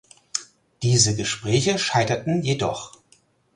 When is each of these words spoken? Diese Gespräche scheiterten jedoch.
Diese 0.81 1.15
Gespräche 1.15 1.77
scheiterten 1.77 2.41
jedoch. 2.41 2.93